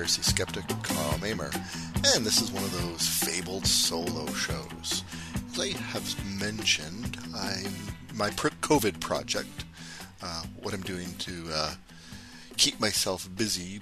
[0.00, 1.50] conspiracy skeptic, Karl Mamer,
[2.14, 5.04] and this is one of those fabled solo shows.
[5.52, 7.70] As I have mentioned, I'm
[8.14, 9.64] my COVID project,
[10.22, 11.74] uh, what I'm doing to uh,
[12.56, 13.80] keep myself busy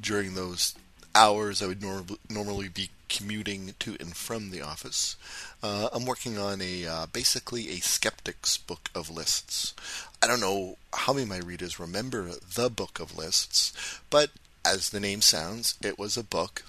[0.00, 0.74] during those
[1.14, 5.14] hours I would nor- normally be commuting to and from the office.
[5.62, 9.72] Uh, I'm working on a uh, basically a skeptic's book of lists.
[10.20, 13.72] I don't know how many of my readers remember the book of lists,
[14.10, 14.30] but
[14.64, 16.64] as the name sounds, it was a book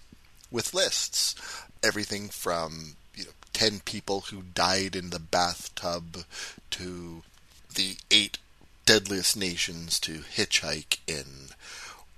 [0.50, 1.36] with lists.
[1.84, 6.26] Everything from you know ten people who died in the bathtub
[6.72, 7.24] to
[7.74, 8.38] the eight
[8.86, 11.50] deadliest nations to hitchhike in,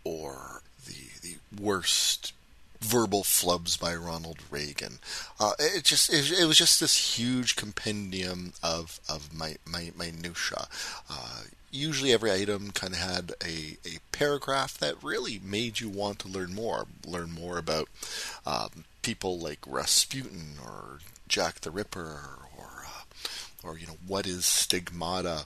[0.04, 2.34] or the the worst
[2.84, 5.00] verbal flubs by Ronald Reagan.
[5.40, 10.68] Uh, it just it, it, was just this huge compendium of of my my minutia.
[11.10, 11.44] Uh,
[11.74, 16.28] usually, every item kind of had a, a paragraph that really made you want to
[16.28, 16.88] learn more.
[17.06, 17.90] Learn more about
[18.46, 24.46] um, people like Rasputin or Jack the Ripper or uh, or you know what is
[24.46, 25.46] stigmata.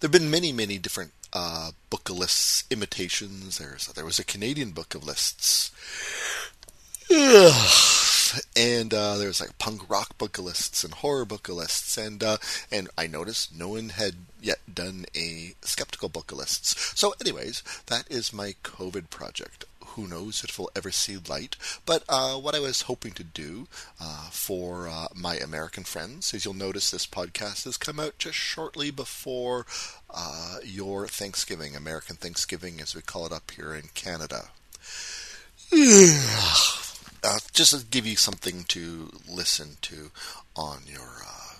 [0.00, 3.58] There have been many, many different uh, book of lists imitations.
[3.58, 5.70] There's there was a Canadian book of lists
[8.56, 12.36] and uh, there was like punk rock book lists and horror book lists, and uh,
[12.70, 16.98] and I noticed no one had yet done a skeptical book lists.
[16.98, 19.64] So, anyways, that is my COVID project.
[19.94, 21.56] Who knows if it'll ever see light?
[21.84, 23.66] But uh, what I was hoping to do
[24.00, 28.36] uh, for uh, my American friends is you'll notice this podcast has come out just
[28.36, 29.66] shortly before
[30.08, 34.50] uh, your Thanksgiving, American Thanksgiving, as we call it up here in Canada
[35.72, 40.10] uh, just to give you something to listen to
[40.56, 41.54] on your uh,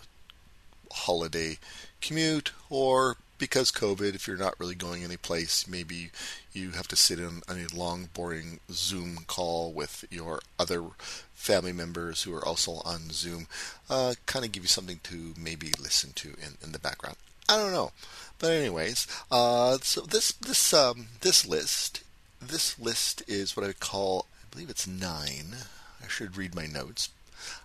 [0.92, 1.58] holiday
[2.00, 6.10] commute, or because COVID, if you're not really going anyplace, maybe
[6.52, 10.84] you have to sit in a long, boring Zoom call with your other
[11.32, 13.46] family members who are also on Zoom.
[13.88, 17.16] Uh, kind of give you something to maybe listen to in, in the background.
[17.48, 17.92] I don't know,
[18.38, 22.04] but anyways, uh, so this this um, this list
[22.40, 25.56] this list is what I call I believe it's nine.
[26.02, 27.10] I should read my notes.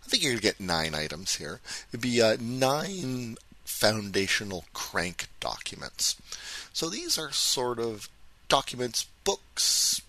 [0.03, 1.59] I think you're going to get nine items here.
[1.90, 3.38] It'd be uh, nine
[3.75, 6.15] foundational crank documents.
[6.71, 8.07] So these are sort of
[8.47, 10.01] documents, books,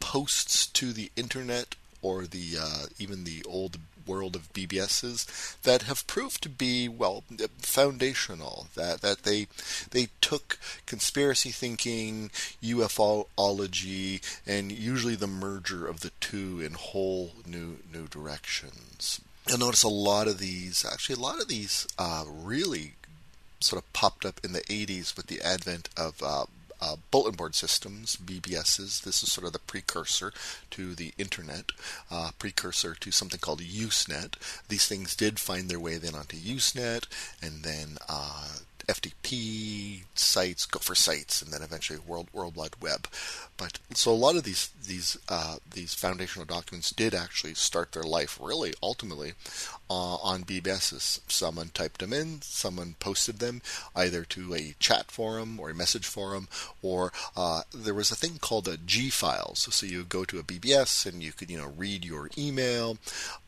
[0.00, 6.06] posts to the internet, or the uh, even the old world of BBSs that have
[6.06, 7.24] proved to be well
[7.58, 8.66] foundational.
[8.74, 9.48] That that they
[9.90, 12.30] they took conspiracy thinking,
[12.62, 19.22] UFOlogy, and usually the merger of the two in whole new new directions.
[19.48, 22.94] You'll notice a lot of these, actually, a lot of these uh, really
[23.60, 26.44] sort of popped up in the 80s with the advent of uh,
[26.80, 29.02] uh, bulletin board systems, BBSs.
[29.02, 30.32] This is sort of the precursor
[30.70, 31.72] to the internet,
[32.10, 34.34] uh, precursor to something called Usenet.
[34.68, 37.06] These things did find their way then onto Usenet,
[37.42, 38.48] and then uh,
[38.88, 43.08] FTP sites, Gopher sites, and then eventually World World Wide Web.
[43.56, 48.04] But so a lot of these these uh, these foundational documents did actually start their
[48.04, 49.32] life really ultimately
[49.90, 51.20] uh, on BBSs.
[51.28, 53.62] Someone typed them in, someone posted them
[53.94, 56.48] either to a chat forum or a message forum,
[56.82, 59.66] or uh, there was a thing called a G files.
[59.74, 62.98] So you go to a BBS and you could you know read your email,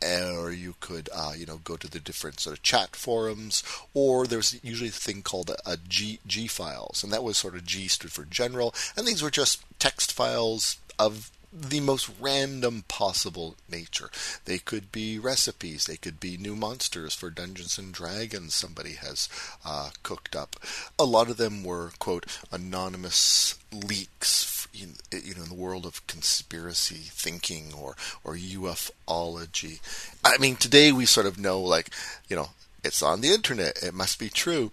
[0.02, 3.62] or you could uh, you know go to the different sort of chat forums,
[3.94, 7.36] or there was usually a thing called a, a G G files, and that was
[7.36, 11.30] sort of G stood for general, and these were just text files of
[11.70, 14.10] the most random possible nature.
[14.44, 19.28] They could be recipes, they could be new monsters for Dungeons and Dragons somebody has
[19.64, 20.56] uh, cooked up.
[20.98, 26.06] A lot of them were, quote, anonymous leaks in, you know, in the world of
[26.06, 29.80] conspiracy thinking or, or ufology.
[30.22, 31.88] I mean, today we sort of know, like,
[32.28, 32.50] you know,
[32.84, 34.70] it's on the internet, it must be true.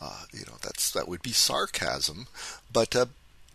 [0.00, 2.26] Uh, you know, that's that would be sarcasm,
[2.72, 3.06] but uh,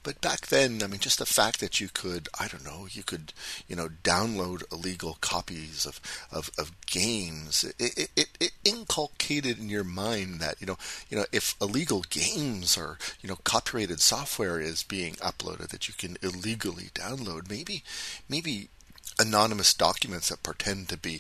[0.06, 3.01] but back then, I mean, just the fact that you could, I don't know, you
[3.01, 3.33] could,
[3.68, 6.00] you know, download illegal copies of,
[6.31, 10.77] of, of games, it, it, it inculcated in your mind that, you know,
[11.09, 15.95] you know, if illegal games or, you know, copyrighted software is being uploaded that you
[15.98, 17.83] can illegally download, maybe,
[18.30, 18.69] maybe
[19.18, 21.19] anonymous documents that pretend to be,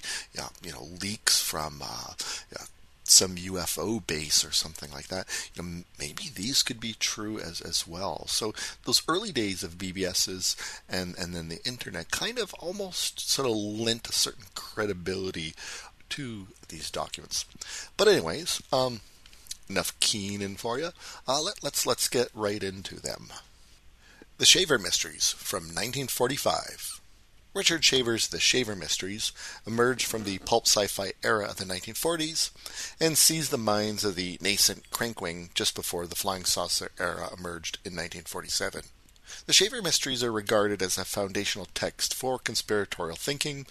[0.63, 2.13] you know, leaks from uh,
[3.07, 5.27] some UFO base or something like that.
[5.53, 8.25] You know, maybe these could be true as as well.
[8.27, 8.53] So
[8.85, 10.55] those early days of BBSs
[10.89, 15.53] and and then the internet kind of almost sort of lent a certain credibility
[16.09, 17.45] to these documents.
[17.97, 19.01] But anyways, um,
[19.69, 20.89] enough keening for you.
[21.27, 23.29] Uh, let, let's let's get right into them.
[24.37, 26.99] The Shaver Mysteries from 1945.
[27.55, 29.31] Richard Shaver's The Shaver Mysteries
[29.65, 32.51] emerged from the pulp sci-fi era of the 1940s
[32.99, 37.77] and seized the minds of the nascent crankwing just before the flying saucer era emerged
[37.85, 38.81] in 1947.
[39.45, 43.67] The Shaver Mysteries are regarded as a foundational text for conspiratorial thinking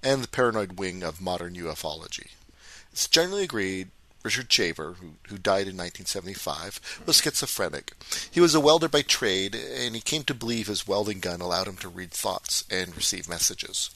[0.00, 2.28] and the paranoid wing of modern ufology.
[2.92, 3.90] It's generally agreed
[4.24, 7.92] Richard Shaver, who, who died in 1975, was schizophrenic.
[8.30, 11.68] He was a welder by trade, and he came to believe his welding gun allowed
[11.68, 13.90] him to read thoughts and receive messages.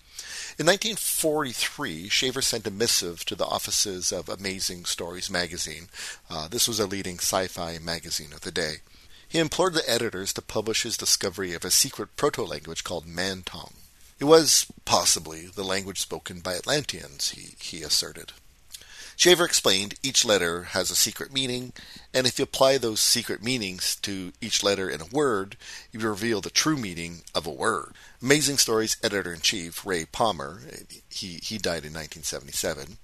[0.59, 5.89] In 1943, Shaver sent a missive to the offices of Amazing Stories magazine.
[6.29, 8.83] Uh, this was a leading sci-fi magazine of the day.
[9.27, 13.73] He implored the editors to publish his discovery of a secret proto-language called Mantong.
[14.19, 18.33] It was, possibly, the language spoken by Atlanteans, he, he asserted.
[19.19, 21.73] Shaver explained each letter has a secret meaning,
[22.15, 25.57] and if you apply those secret meanings to each letter in a word,
[25.91, 27.95] you reveal the true meaning of a word.
[28.23, 30.61] Amazing Stories editor in chief, Ray Palmer,
[31.11, 32.99] he, he died in 1977,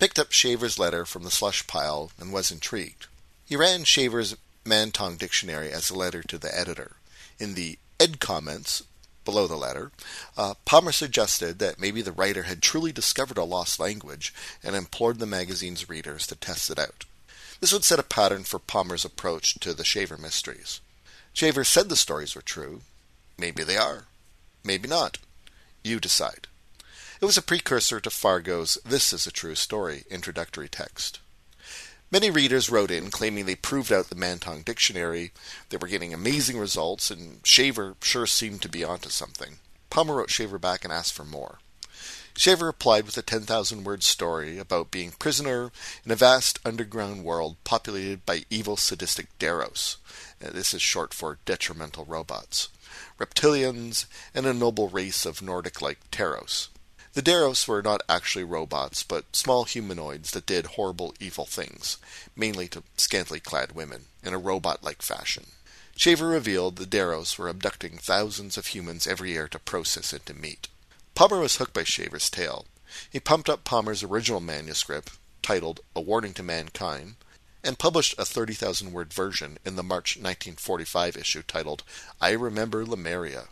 [0.00, 3.06] picked up Shaver's letter from the slush pile and was intrigued.
[3.44, 6.96] He ran Shaver's Mantong dictionary as a letter to the editor.
[7.38, 8.82] In the Ed comments,
[9.24, 9.92] below the letter,
[10.36, 15.18] uh, Palmer suggested that maybe the writer had truly discovered a lost language and implored
[15.18, 17.04] the magazine's readers to test it out.
[17.60, 20.80] This would set a pattern for Palmer's approach to the Shaver mysteries.
[21.32, 22.80] Shaver said the stories were true.
[23.38, 24.06] Maybe they are.
[24.64, 25.18] Maybe not.
[25.84, 26.48] You decide.
[27.20, 31.20] It was a precursor to Fargo's This is a True Story introductory text.
[32.12, 35.32] Many readers wrote in claiming they proved out the Mantong dictionary,
[35.70, 39.56] they were getting amazing results, and Shaver sure seemed to be onto something.
[39.88, 41.60] Palmer wrote Shaver back and asked for more.
[42.36, 45.72] Shaver replied with a 10,000 word story about being prisoner
[46.04, 49.96] in a vast underground world populated by evil sadistic Deros.
[50.44, 52.68] Uh, this is short for detrimental robots.
[53.18, 54.04] Reptilians
[54.34, 56.68] and a noble race of Nordic like Teros.
[57.14, 61.98] The Deros were not actually robots, but small humanoids that did horrible, evil things,
[62.34, 65.48] mainly to scantily clad women, in a robot like fashion.
[65.94, 70.68] Shaver revealed the Deros were abducting thousands of humans every year to process into meat.
[71.14, 72.64] Palmer was hooked by Shaver's tale.
[73.10, 75.12] He pumped up Palmer's original manuscript,
[75.42, 77.16] titled A Warning to Mankind,
[77.62, 81.82] and published a 30,000 word version in the March 1945 issue titled
[82.22, 83.48] I Remember Lemuria.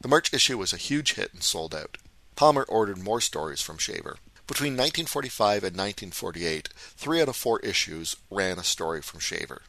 [0.00, 1.98] The March issue was a huge hit and sold out.
[2.36, 4.16] Palmer ordered more stories from Shaver.
[4.46, 9.62] Between 1945 and 1948, three out of four issues ran a story from Shaver.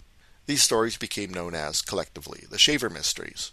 [0.48, 3.52] These stories became known as, collectively, the Shaver Mysteries.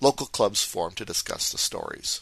[0.00, 2.20] Local clubs formed to discuss the stories.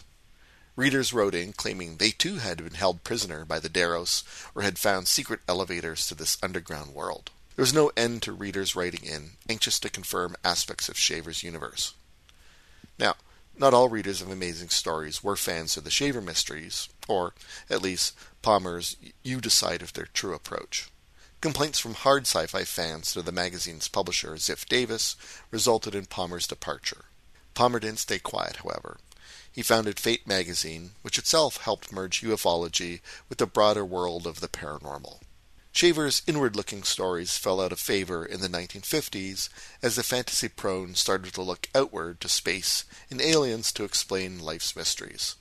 [0.76, 4.22] Readers wrote in claiming they too had been held prisoner by the Deros
[4.54, 7.30] or had found secret elevators to this underground world.
[7.56, 11.94] There was no end to readers writing in, anxious to confirm aspects of Shaver's universe.
[12.98, 13.16] Now,
[13.56, 17.34] not all readers of Amazing Stories were fans of the Shaver Mysteries, or,
[17.68, 20.90] at least, Palmer's You Decide if their true approach.
[21.40, 25.16] Complaints from hard sci fi fans to the magazine's publisher, Ziff Davis,
[25.50, 27.06] resulted in Palmer's departure.
[27.54, 28.98] Palmer didn't stay quiet, however.
[29.50, 34.48] He founded Fate magazine, which itself helped merge ufology with the broader world of the
[34.48, 35.20] paranormal.
[35.72, 39.48] Shaver's inward looking stories fell out of favor in the 1950s
[39.82, 44.74] as the fantasy prone started to look outward to space and aliens to explain life's
[44.74, 45.36] mysteries.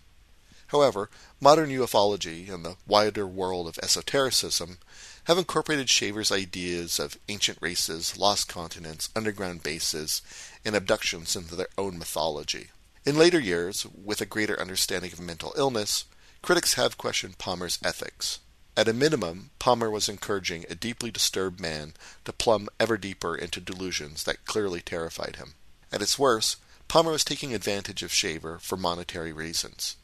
[0.67, 1.09] However,
[1.41, 4.77] modern ufology and the wider world of esotericism
[5.23, 10.21] have incorporated Shaver's ideas of ancient races, lost continents, underground bases,
[10.63, 12.69] and abductions into their own mythology.
[13.03, 16.05] In later years, with a greater understanding of mental illness,
[16.43, 18.39] critics have questioned Palmer's ethics.
[18.79, 23.59] At a minimum, Palmer was encouraging a deeply disturbed man to plumb ever deeper into
[23.59, 25.55] delusions that clearly terrified him.
[25.91, 26.55] At its worst,
[26.87, 29.97] Palmer was taking advantage of Shaver for monetary reasons.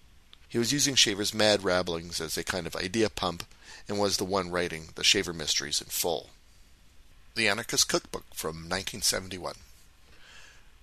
[0.50, 3.46] He was using Shaver's mad rabblings as a kind of idea pump
[3.88, 6.32] and was the one writing the Shaver mysteries in full.
[7.36, 9.55] The Anarchist Cookbook from 1971.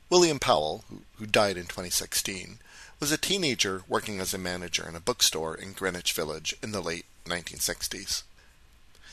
[0.09, 0.87] William Powell,
[1.19, 2.59] who, died in 2016,
[3.03, 6.81] was a teenager working as a manager in a bookstore in Greenwich Village in the
[6.81, 8.23] late 1960s.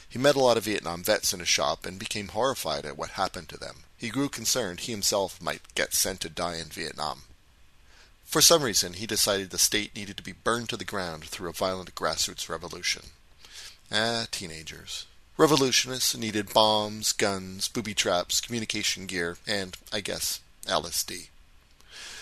[0.07, 3.09] He met a lot of Vietnam vets in his shop and became horrified at what
[3.09, 3.77] happened to them.
[3.97, 7.23] He grew concerned he himself might get sent to die in Vietnam.
[8.25, 11.49] For some reason, he decided the state needed to be burned to the ground through
[11.49, 13.05] a violent grassroots revolution.
[13.91, 15.07] Ah, teenagers.
[15.35, 21.29] Revolutionists needed bombs, guns, booby traps, communication gear, and, I guess, LSD.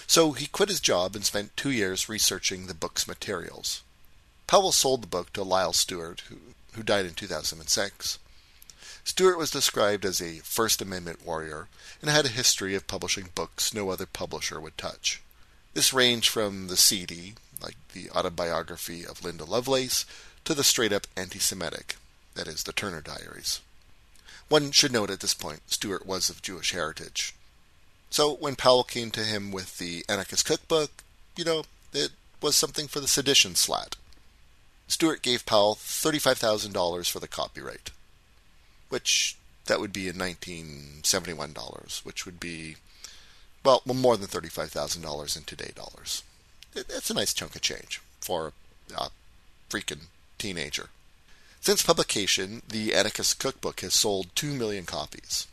[0.07, 3.83] So he quit his job and spent two years researching the book's materials.
[4.47, 6.37] Powell sold the book to Lyle Stewart, who,
[6.73, 8.17] who died in 2006.
[9.03, 11.67] Stewart was described as a First Amendment warrior
[12.01, 15.21] and had a history of publishing books no other publisher would touch.
[15.73, 20.05] This ranged from the seedy, like the autobiography of Linda Lovelace,
[20.45, 21.97] to the straight up anti Semitic,
[22.35, 23.59] that is, the Turner Diaries.
[24.49, 27.33] One should note at this point, Stewart was of Jewish heritage.
[28.09, 31.03] So when Powell came to him with the Anarchist Cookbook,
[31.35, 32.11] you know, it
[32.41, 33.95] was something for the sedition slat.
[34.87, 37.91] Stewart gave Powell $35,000 for the copyright,
[38.89, 39.35] which
[39.65, 42.77] that would be in 1971 dollars, which would be
[43.63, 46.23] well, more than $35,000 in today dollars.
[46.73, 48.53] It's a nice chunk of change for
[48.95, 49.09] a
[49.69, 50.05] freaking
[50.37, 50.89] teenager.
[51.59, 55.47] Since publication, the Anarchist Cookbook has sold 2 million copies.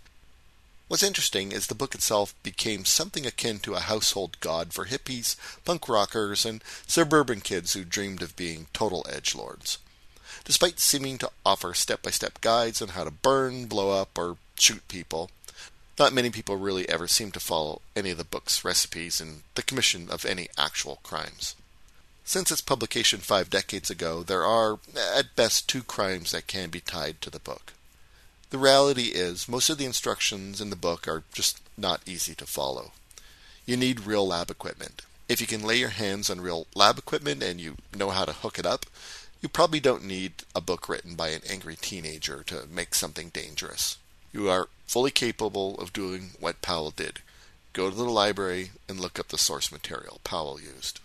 [0.87, 5.35] What's interesting is the book itself became something akin to a household god for hippies,
[5.65, 9.79] punk rockers, and suburban kids who dreamed of being total edge lords.
[10.45, 14.37] Despite seeming to offer step by step guides on how to burn, blow up, or
[14.59, 15.31] shoot people,
[15.99, 19.63] not many people really ever seem to follow any of the book's recipes in the
[19.63, 21.57] commission of any actual crimes.
[22.27, 24.79] Since its publication five decades ago, there are,
[25.17, 27.73] at best, two crimes that can be tied to the book.
[28.55, 32.47] The reality is, most of the instructions in the book are just not easy to
[32.47, 32.93] follow.
[33.67, 35.03] You need real lab equipment.
[35.29, 38.33] If you can lay your hands on real lab equipment and you know how to
[38.33, 38.87] hook it up,
[39.43, 43.99] you probably don't need a book written by an angry teenager to make something dangerous.
[44.33, 47.23] You are fully capable of doing what Powell did
[47.73, 51.01] go to the library and look up the source material Powell used.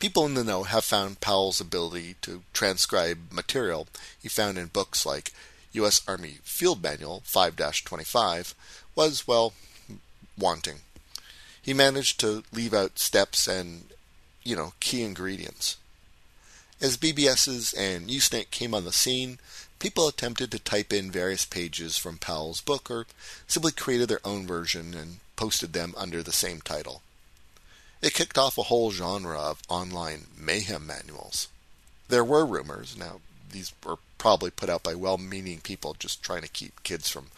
[0.00, 3.88] People in the know have found Powell's ability to transcribe material
[4.22, 5.32] he found in books like
[5.74, 6.02] U.S.
[6.08, 8.54] Army Field Manual 5 25
[8.94, 9.52] was, well,
[10.38, 10.80] wanting.
[11.60, 13.84] He managed to leave out steps and,
[14.42, 15.76] you know, key ingredients.
[16.80, 19.38] As BBSs and Usenet came on the scene,
[19.78, 23.06] people attempted to type in various pages from Powell's book or
[23.46, 27.02] simply created their own version and posted them under the same title.
[28.02, 31.48] It kicked off a whole genre of online mayhem manuals.
[32.08, 33.20] There were rumors, now
[33.54, 37.28] these were probably put out by well meaning people just trying to keep kids from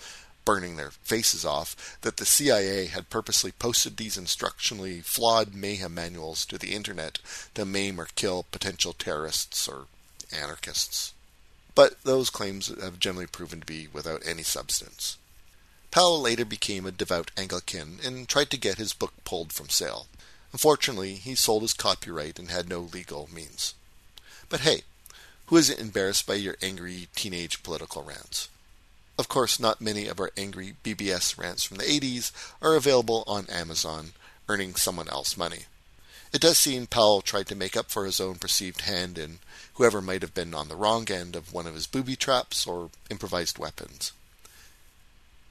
[0.47, 6.47] burning their faces off, that the CIA had purposely posted these instructionally flawed mayhem manuals
[6.47, 7.19] to the internet
[7.55, 9.87] to maim or kill potential terrorists or
[10.33, 11.13] anarchists.
[11.75, 15.19] But those claims have generally proven to be without any substance.
[15.91, 20.07] Powell later became a devout Anglican and tried to get his book pulled from sale.
[20.53, 23.75] Unfortunately, he sold his copyright and had no legal means.
[24.49, 24.83] But hey,
[25.47, 28.49] who isn't embarrassed by your angry teenage political rants?
[29.19, 33.47] Of course, not many of our angry BBS rants from the 80s are available on
[33.49, 34.13] Amazon,
[34.49, 35.65] earning someone else money.
[36.33, 39.39] It does seem Powell tried to make up for his own perceived hand in
[39.75, 42.91] whoever might have been on the wrong end of one of his booby traps or
[43.09, 44.13] improvised weapons.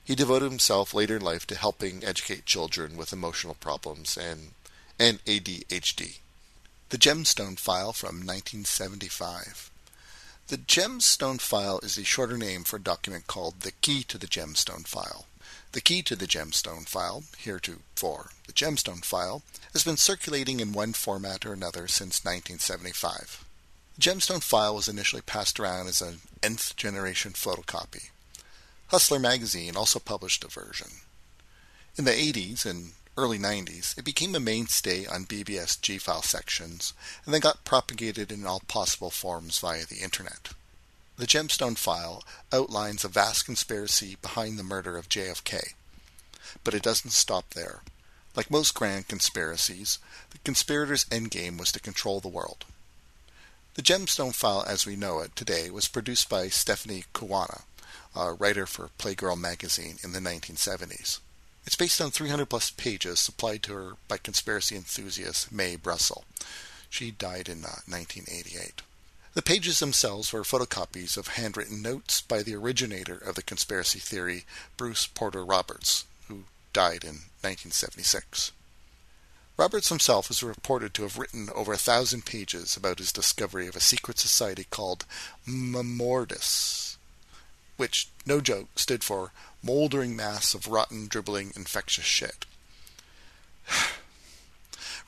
[0.03, 4.51] He devoted himself later in life to helping educate children with emotional problems and
[4.99, 6.17] and ADHD.
[6.89, 9.71] The Gemstone File from 1975.
[10.47, 14.27] The Gemstone File is a shorter name for a document called the Key to the
[14.27, 15.25] Gemstone File.
[15.71, 19.41] The key to the Gemstone File, heretofore the Gemstone File,
[19.73, 23.43] has been circulating in one format or another since 1975.
[23.95, 28.11] The Gemstone File was initially passed around as an nth generation photocopy.
[28.89, 30.89] Hustler magazine also published a version.
[31.97, 36.93] In the 80s and early 90s, it became a mainstay on BBS G-file sections
[37.25, 40.49] and then got propagated in all possible forms via the internet.
[41.17, 45.73] The Gemstone file outlines a vast conspiracy behind the murder of JFK.
[46.63, 47.81] But it doesn't stop there.
[48.35, 49.97] Like most grand conspiracies,
[50.31, 52.65] the conspirators' endgame was to control the world.
[53.75, 57.63] The Gemstone file as we know it today was produced by Stephanie Caruana,
[58.13, 61.19] a writer for Playgirl magazine in the 1970s.
[61.65, 66.25] It's based on 300 plus pages supplied to her by conspiracy enthusiast Mae Brussell.
[66.89, 68.81] She died in uh, 1988.
[69.33, 74.45] The pages themselves were photocopies of handwritten notes by the originator of the conspiracy theory,
[74.77, 78.53] Bruce Porter Roberts, who died in 1976.
[79.57, 83.75] Roberts himself is reported to have written over a thousand pages about his discovery of
[83.75, 85.05] a secret society called
[85.47, 86.97] Memordis,
[87.77, 89.31] which, no joke, stood for
[89.65, 92.45] moldering mass of rotten, dribbling, infectious shit.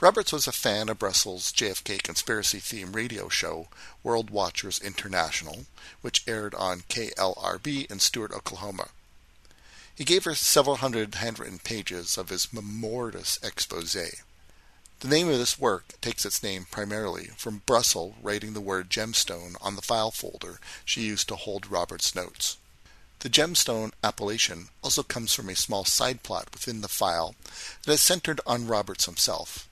[0.01, 3.67] Roberts was a fan of Brussell's JFK conspiracy theme radio show,
[4.01, 5.67] World Watchers International,
[6.01, 8.89] which aired on KLRB in Stewart, Oklahoma.
[9.95, 13.93] He gave her several hundred handwritten pages of his Memordis expose.
[13.93, 19.55] The name of this work takes its name primarily from Brussels writing the word gemstone
[19.61, 22.57] on the file folder she used to hold Robert's notes.
[23.19, 27.35] The gemstone appellation also comes from a small side plot within the file
[27.83, 29.67] that is centered on Roberts himself.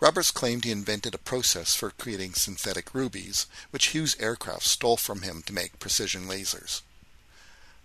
[0.00, 5.20] Roberts claimed he invented a process for creating synthetic rubies, which Hughes Aircraft stole from
[5.20, 6.80] him to make precision lasers.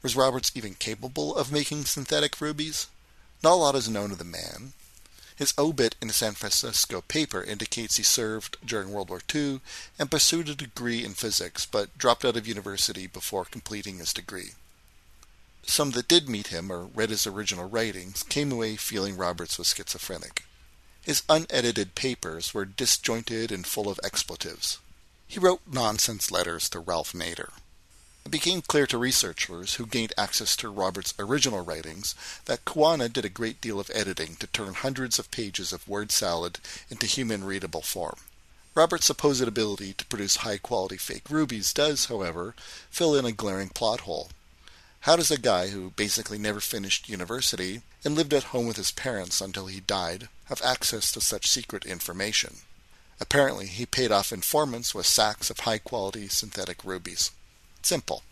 [0.02, 2.88] Was Roberts even capable of making synthetic rubies?
[3.44, 4.72] Not a lot is known of the man.
[5.36, 9.60] His obit in a San Francisco paper indicates he served during World War II
[10.00, 14.52] and pursued a degree in physics, but dropped out of university before completing his degree.
[15.68, 19.74] Some that did meet him or read his original writings came away feeling Roberts was
[19.74, 20.44] schizophrenic.
[21.02, 24.80] His unedited papers were disjointed and full of expletives.
[25.28, 27.52] He wrote nonsense letters to Ralph Nader.
[28.26, 33.26] It became clear to researchers who gained access to Roberts' original writings that Caruana did
[33.26, 37.44] a great deal of editing to turn hundreds of pages of word salad into human
[37.44, 38.18] readable form.
[38.74, 42.56] Roberts' supposed ability to produce high quality fake rubies does, however,
[42.90, 44.30] fill in a glaring plot hole.
[45.06, 48.90] How does a guy who basically never finished university and lived at home with his
[48.90, 52.56] parents until he died have access to such secret information?
[53.20, 57.30] Apparently, he paid off informants with sacks of high quality synthetic rubies.
[57.84, 58.24] Simple.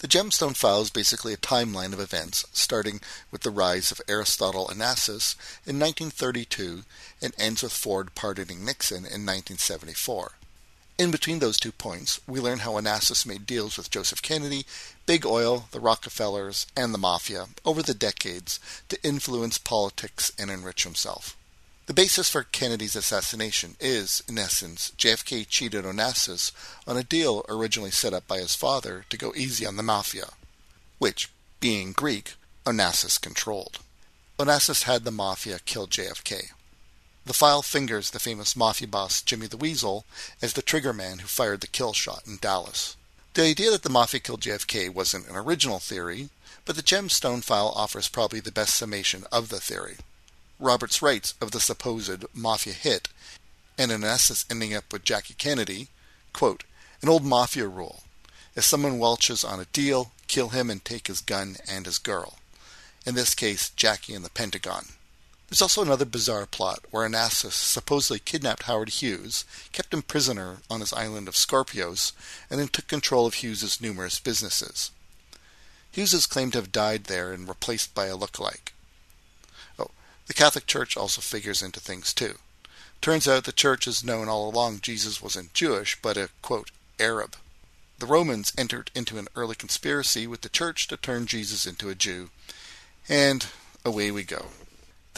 [0.00, 4.66] The gemstone file is basically a timeline of events starting with the rise of Aristotle
[4.66, 6.82] Onassis in 1932
[7.22, 10.37] and ends with Ford pardoning Nixon in 1974.
[10.98, 14.66] In between those two points, we learn how Onassis made deals with Joseph Kennedy,
[15.06, 20.82] Big Oil, the Rockefellers, and the Mafia over the decades to influence politics and enrich
[20.82, 21.36] himself.
[21.86, 26.50] The basis for Kennedy's assassination is, in essence, JFK cheated Onassis
[26.84, 30.30] on a deal originally set up by his father to go easy on the Mafia,
[30.98, 32.34] which, being Greek,
[32.66, 33.78] Onassis controlled.
[34.36, 36.50] Onassis had the Mafia kill JFK.
[37.28, 40.06] The file fingers the famous Mafia boss Jimmy the Weasel
[40.40, 42.96] as the trigger man who fired the kill shot in Dallas.
[43.34, 46.30] The idea that the Mafia killed JFK wasn't an original theory,
[46.64, 49.98] but the Gemstone file offers probably the best summation of the theory.
[50.58, 53.08] Roberts writes of the supposed mafia hit,
[53.76, 55.88] and in essence ending up with Jackie Kennedy,
[56.32, 56.64] quote,
[57.02, 58.04] an old mafia rule.
[58.56, 62.38] If someone welches on a deal, kill him and take his gun and his girl.
[63.04, 64.94] In this case, Jackie and the Pentagon.
[65.48, 70.80] There's also another bizarre plot where Onassis supposedly kidnapped Howard Hughes, kept him prisoner on
[70.80, 72.12] his island of Skorpios,
[72.50, 74.90] and then took control of Hughes's numerous businesses.
[75.90, 78.74] Hughes is claimed to have died there and replaced by a look-alike.
[79.78, 79.90] Oh,
[80.26, 82.34] the Catholic Church also figures into things too.
[83.00, 87.36] Turns out the church has known all along Jesus wasn't Jewish, but a, quote, Arab.
[88.00, 91.94] The Romans entered into an early conspiracy with the church to turn Jesus into a
[91.94, 92.28] Jew.
[93.08, 93.46] And
[93.84, 94.48] away we go.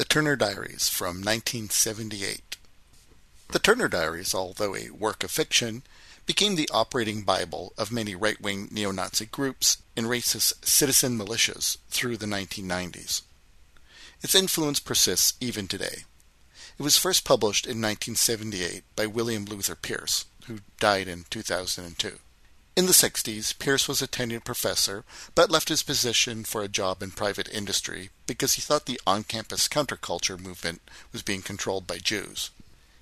[0.00, 2.56] The Turner Diaries from 1978.
[3.48, 5.82] The Turner Diaries, although a work of fiction,
[6.24, 11.76] became the operating Bible of many right wing neo Nazi groups and racist citizen militias
[11.90, 13.20] through the 1990s.
[14.22, 16.04] Its influence persists even today.
[16.78, 22.20] It was first published in 1978 by William Luther Pierce, who died in 2002.
[22.76, 25.04] In the 60s, Pierce was a tenured professor,
[25.34, 29.24] but left his position for a job in private industry because he thought the on
[29.24, 30.80] campus counterculture movement
[31.12, 32.50] was being controlled by Jews.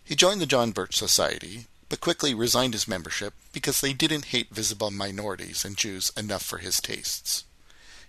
[0.02, 4.50] He joined the John Birch Society, but quickly resigned his membership because they didn't hate
[4.50, 7.44] visible minorities and Jews enough for his tastes.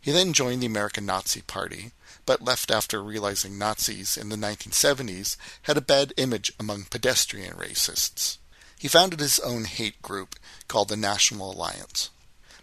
[0.01, 1.91] He then joined the American Nazi Party,
[2.25, 8.37] but left after realizing Nazis in the 1970s had a bad image among pedestrian racists.
[8.79, 10.37] He founded his own hate group
[10.69, 12.09] called the National Alliance.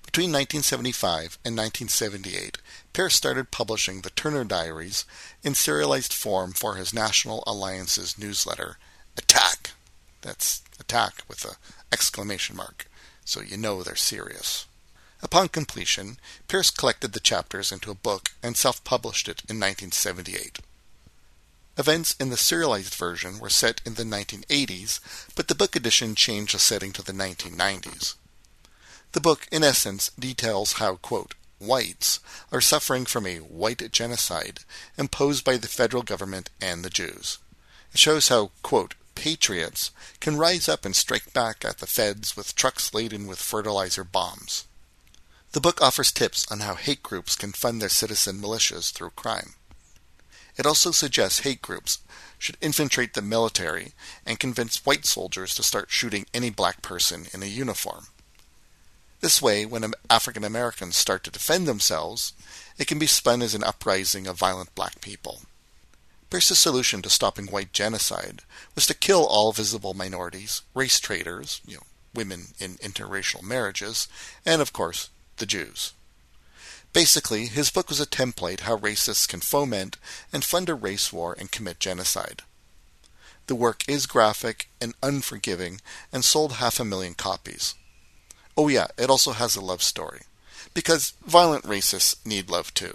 [0.02, 2.56] Between 1975 and 1978,
[2.94, 5.04] Pierce started publishing the Turner Diaries
[5.42, 8.78] in serialized form for his National Alliance's newsletter,
[9.18, 9.72] Attack.
[10.22, 11.56] That's attack with an
[11.92, 12.88] exclamation mark,
[13.26, 14.64] so you know they're serious.
[15.22, 16.16] Upon completion,
[16.48, 20.60] Pierce collected the chapters into a book and self-published it in 1978.
[21.78, 25.00] Events in the serialized version were set in the 1980s,
[25.34, 28.14] but the book edition changed the setting to the 1990s.
[29.12, 34.60] The book, in essence, details how, quote, whites are suffering from a white genocide
[34.96, 37.38] imposed by the federal government and the Jews.
[37.92, 42.54] It shows how, quote, patriots can rise up and strike back at the feds with
[42.54, 44.64] trucks laden with fertilizer bombs.
[45.52, 49.54] The book offers tips on how hate groups can fund their citizen militias through crime.
[50.56, 51.98] It also suggests hate groups
[52.38, 53.92] should infiltrate the military
[54.24, 58.06] and convince white soldiers to start shooting any black person in a uniform.
[59.20, 62.32] This way, when African Americans start to defend themselves,
[62.78, 65.42] it can be spun as an uprising of violent black people.
[66.28, 68.42] Pierce's solution to stopping white genocide
[68.74, 71.82] was to kill all visible minorities, race traitors, you know,
[72.14, 74.08] women in interracial marriages,
[74.44, 75.92] and of course, the Jews.
[76.96, 79.98] Basically, his book was a template how racists can foment
[80.32, 82.42] and fund a race war and commit genocide.
[83.48, 87.74] The work is graphic and unforgiving and sold half a million copies.
[88.56, 90.22] Oh yeah, it also has a love story.
[90.72, 92.94] Because violent racists need love too.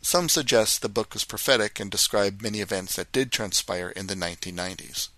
[0.00, 4.14] Some suggest the book was prophetic and described many events that did transpire in the
[4.14, 5.10] 1990s.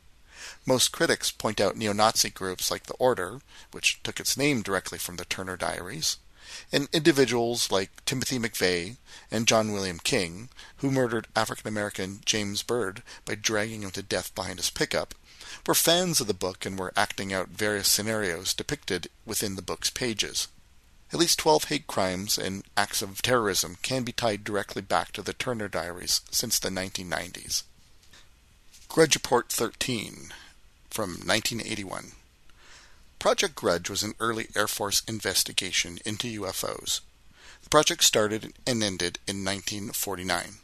[0.67, 5.15] Most critics point out neo-Nazi groups like the Order, which took its name directly from
[5.15, 6.17] the Turner Diaries,
[6.73, 8.97] and individuals like Timothy McVeigh
[9.31, 14.35] and John William King, who murdered African American James Byrd by dragging him to death
[14.35, 15.15] behind his pickup,
[15.67, 19.91] were fans of the book and were acting out various scenarios depicted within the book's
[19.91, 20.49] pages.
[21.13, 25.23] At least 12 hate crimes and acts of terrorism can be tied directly back to
[25.23, 27.65] the Turner Diaries since the 1990s.
[28.89, 30.33] Grudge Report 13
[30.89, 32.13] from 1981.
[33.21, 37.01] Project Grudge was an early Air Force investigation into UFOs.
[37.63, 40.55] The project started and ended in 1949.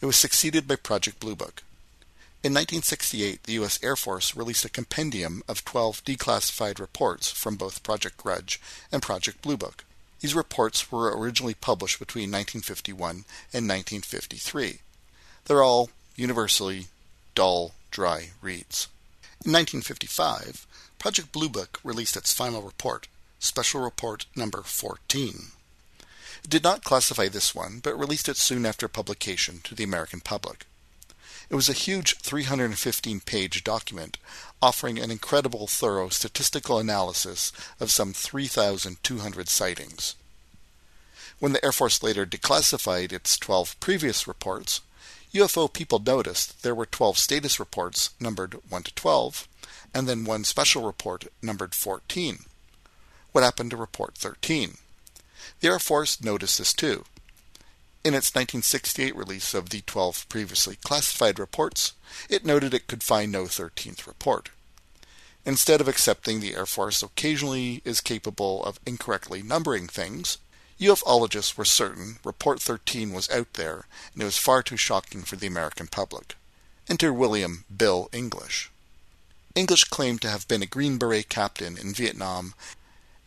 [0.00, 1.62] It was succeeded by Project Blue Book.
[2.42, 3.78] In 1968, the U.S.
[3.82, 8.58] Air Force released a compendium of 12 declassified reports from both Project Grudge
[8.90, 9.84] and Project Blue Book.
[10.20, 14.78] These reports were originally published between 1951 and 1953.
[15.44, 16.86] They're all universally
[17.34, 18.88] dull, dry reads.
[19.42, 20.66] In 1955,
[20.98, 25.52] Project Blue Book released its final report, Special Report Number 14.
[26.44, 30.20] It did not classify this one, but released it soon after publication to the American
[30.20, 30.66] public.
[31.48, 34.18] It was a huge 315 page document
[34.60, 37.50] offering an incredible thorough statistical analysis
[37.80, 40.16] of some 3,200 sightings.
[41.38, 44.82] When the Air Force later declassified its 12 previous reports,
[45.32, 49.48] UFO people noticed there were 12 status reports numbered 1 to 12
[49.94, 52.40] and then one special report numbered 14.
[53.32, 54.74] What happened to Report 13?
[55.60, 57.04] The Air Force noticed this too.
[58.02, 61.92] In its 1968 release of the 12 previously classified reports,
[62.28, 64.50] it noted it could find no 13th report.
[65.44, 70.38] Instead of accepting the Air Force occasionally is capable of incorrectly numbering things,
[70.80, 75.36] ufologists were certain Report 13 was out there and it was far too shocking for
[75.36, 76.36] the American public.
[76.88, 78.70] Enter William Bill English.
[79.54, 82.54] English claimed to have been a Green Beret captain in Vietnam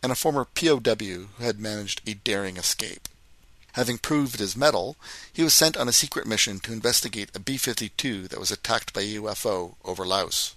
[0.02, 3.08] and a former POW who had managed a daring escape.
[3.72, 4.96] Having proved his mettle,
[5.32, 8.92] he was sent on a secret mission to investigate a B 52 that was attacked
[8.92, 10.54] by a UFO over Laos.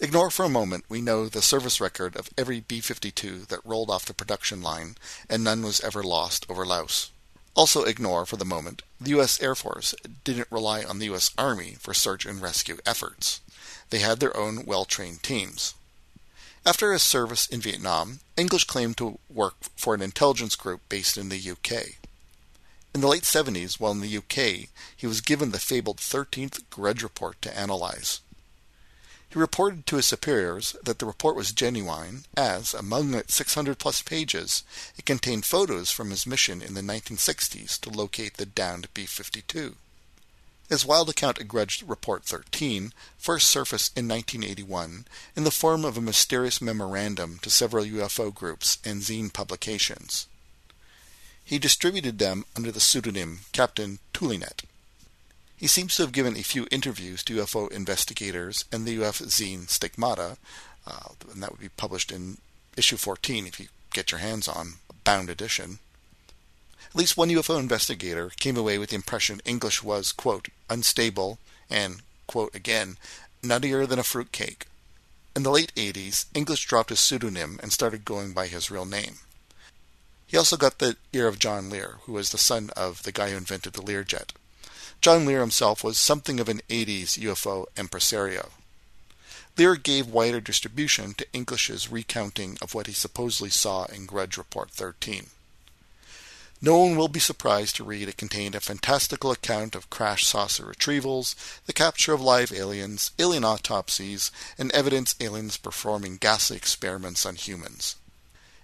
[0.00, 3.90] Ignore for a moment we know the service record of every B 52 that rolled
[3.90, 4.94] off the production line,
[5.28, 7.10] and none was ever lost over Laos.
[7.56, 9.42] Also ignore for the moment the U.S.
[9.42, 11.32] Air Force didn't rely on the U.S.
[11.36, 13.40] Army for search and rescue efforts.
[13.90, 15.74] They had their own well trained teams.
[16.64, 21.28] After his service in Vietnam, English claimed to work for an intelligence group based in
[21.28, 21.98] the UK.
[22.94, 27.02] In the late 70s, while in the UK, he was given the fabled 13th Grudge
[27.02, 28.20] Report to analyze.
[29.30, 34.00] He reported to his superiors that the report was genuine, as, among its 600 plus
[34.00, 34.62] pages,
[34.96, 39.76] it contained photos from his mission in the 1960s to locate the downed B 52.
[40.70, 45.96] His wild account of Grudge Report 13 first surfaced in 1981 in the form of
[45.96, 50.26] a mysterious memorandum to several UFO groups and zine publications.
[51.44, 54.64] He distributed them under the pseudonym Captain Tulinet.
[55.58, 59.68] He seems to have given a few interviews to UFO investigators and the UFO zine
[59.68, 60.38] Stigmata,
[60.86, 62.38] uh, and that would be published in
[62.76, 65.80] issue 14 if you get your hands on a bound edition.
[66.90, 72.02] At least one UFO investigator came away with the impression English was, quote, unstable and,
[72.28, 72.96] quote again,
[73.42, 74.68] nuttier than a fruitcake.
[75.34, 79.18] In the late 80s, English dropped his pseudonym and started going by his real name.
[80.24, 83.30] He also got the ear of John Lear, who was the son of the guy
[83.30, 84.30] who invented the Learjet.
[85.00, 88.50] John Lear himself was something of an 80s UFO impresario.
[89.56, 94.70] Lear gave wider distribution to English's recounting of what he supposedly saw in Grudge Report
[94.70, 95.28] 13.
[96.60, 100.64] No one will be surprised to read it contained a fantastical account of crash saucer
[100.64, 107.36] retrievals, the capture of live aliens, alien autopsies, and evidence aliens performing ghastly experiments on
[107.36, 107.94] humans.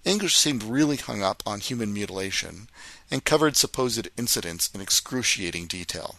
[0.05, 2.68] English seemed really hung up on human mutilation
[3.11, 6.16] and covered supposed incidents in excruciating detail.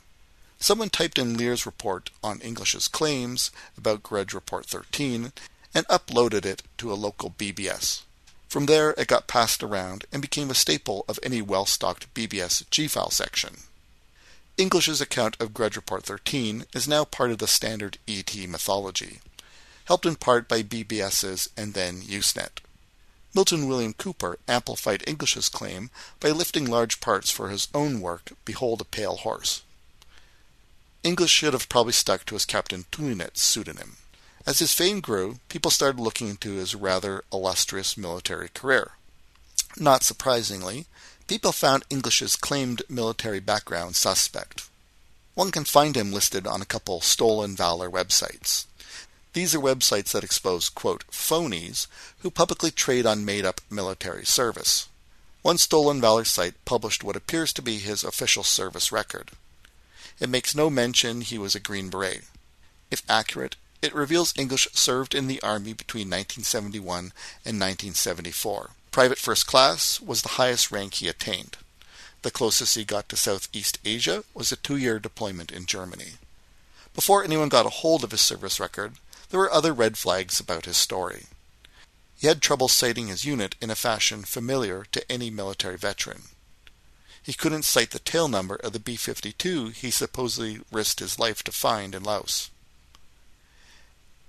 [0.66, 5.32] Someone typed in Lear's report on English's claims about Grudge Report 13
[5.76, 8.02] and uploaded it to a local BBS.
[8.50, 12.68] From there, it got passed around and became a staple of any well stocked BBS
[12.72, 13.58] G-file section.
[14.58, 19.20] English's account of Grudge Report 13 is now part of the standard ET mythology,
[19.84, 22.62] helped in part by BBS's and then Usenet.
[23.36, 28.82] Milton William Cooper amplified English's claim by lifting large parts for his own work, Behold
[28.82, 29.62] a Pale Horse.
[31.06, 33.98] English should have probably stuck to his Captain Toulinet's pseudonym.
[34.48, 38.94] As his fame grew, people started looking into his rather illustrious military career.
[39.78, 40.88] Not surprisingly,
[41.28, 44.68] people found English's claimed military background suspect.
[45.36, 48.66] One can find him listed on a couple stolen valor websites.
[49.34, 51.86] These are websites that expose, quote, phonies
[52.20, 54.90] who publicly trade on made up military service.
[55.44, 59.34] One stolen valor site published what appears to be his official service record.
[60.20, 62.24] It makes no mention he was a Green Beret.
[62.90, 67.12] If accurate, it reveals English served in the Army between 1971
[67.44, 68.72] and 1974.
[68.92, 71.58] Private First Class was the highest rank he attained.
[72.22, 76.14] The closest he got to Southeast Asia was a two year deployment in Germany.
[76.94, 78.94] Before anyone got a hold of his service record,
[79.30, 81.26] there were other red flags about his story.
[82.18, 86.24] He had trouble citing his unit in a fashion familiar to any military veteran.
[87.26, 91.42] He couldn't cite the tail number of the B 52 he supposedly risked his life
[91.44, 92.52] to find in Laos.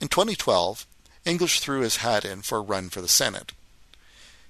[0.01, 0.87] In 2012,
[1.27, 3.53] English threw his hat in for a run for the Senate.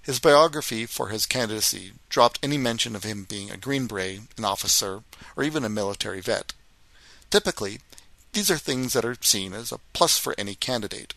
[0.00, 4.44] His biography for his candidacy dropped any mention of him being a Green Beret, an
[4.44, 5.02] officer,
[5.34, 6.52] or even a military vet.
[7.30, 7.80] Typically,
[8.32, 11.14] these are things that are seen as a plus for any candidate.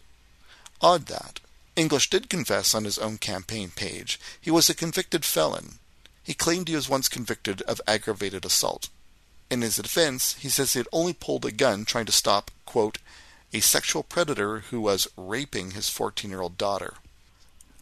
[0.82, 1.40] Odd that.
[1.76, 5.78] English did confess on his own campaign page he was a convicted felon.
[6.30, 8.90] He claimed he was once convicted of aggravated assault.
[9.50, 13.00] In his defense, he says he had only pulled a gun trying to stop, quote,
[13.52, 16.98] a sexual predator who was raping his 14 year old daughter.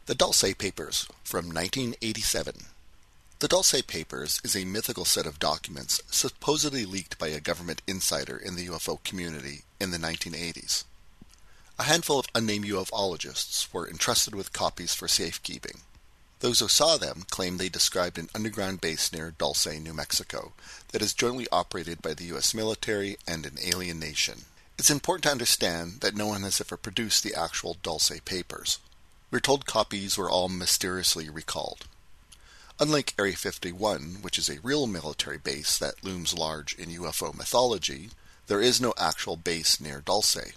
[0.05, 2.67] The Dulce Papers from 1987.
[3.39, 8.38] The Dulce Papers is a mythical set of documents supposedly leaked by a government insider
[8.38, 10.86] in the UFO community in the 1980s.
[11.77, 15.81] A handful of unnamed ufologists were entrusted with copies for safekeeping.
[16.39, 20.54] Those who saw them claim they described an underground base near Dulce, New Mexico,
[20.89, 22.54] that is jointly operated by the U.S.
[22.54, 24.45] military and an alien nation.
[24.78, 28.78] It's important to understand that no one has ever produced the actual Dulce papers.
[29.32, 31.88] We're told copies were all mysteriously recalled.
[32.80, 38.12] Unlike Area 51, which is a real military base that looms large in UFO mythology,
[38.45, 40.54] there is no actual base near Dulce.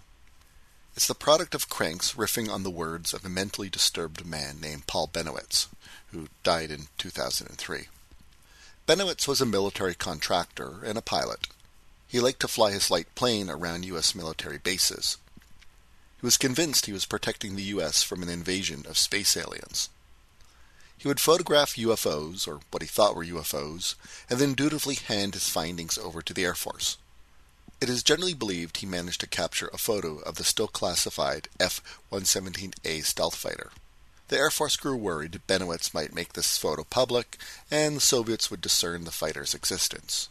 [0.97, 4.87] It's the product of cranks riffing on the words of a mentally disturbed man named
[4.87, 5.69] Paul Bennewitz,
[6.11, 7.89] who died in 2003.
[8.87, 11.47] Bennewitz was a military contractor and a pilot.
[12.09, 14.17] He liked to fly his light plane around U.S.
[14.17, 15.17] military bases.
[16.21, 18.03] He was convinced he was protecting the U.S.
[18.03, 19.91] from an invasion of space aliens.
[20.99, 23.95] He would photograph UFOs, or what he thought were UFOs,
[24.29, 26.99] and then dutifully hand his findings over to the Air Force.
[27.81, 31.83] It is generally believed he managed to capture a photo of the still classified F
[32.13, 33.71] 117A stealth fighter.
[34.29, 37.39] The Air Force grew worried Bennewitz might make this photo public,
[37.71, 40.29] and the Soviets would discern the fighter's existence.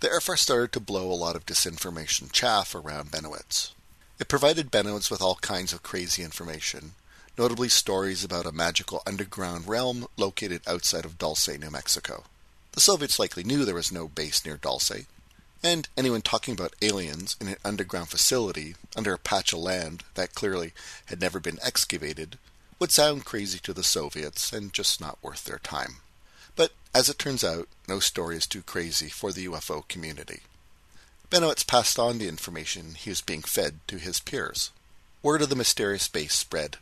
[0.00, 3.70] The Air Force started to blow a lot of disinformation chaff around Bennewitz.
[4.18, 6.94] It provided Bennewitz with all kinds of crazy information,
[7.38, 12.24] notably stories about a magical underground realm located outside of Dulce, New Mexico.
[12.72, 15.06] The Soviets likely knew there was no base near Dulce,
[15.62, 20.34] and anyone talking about aliens in an underground facility under a patch of land that
[20.34, 20.72] clearly
[21.06, 22.38] had never been excavated
[22.78, 25.96] would sound crazy to the Soviets and just not worth their time.
[26.54, 30.40] But as it turns out, no story is too crazy for the UFO community.
[31.30, 34.70] Bennewitz passed on the information he was being fed to his peers.
[35.22, 36.76] Word of the mysterious base spread.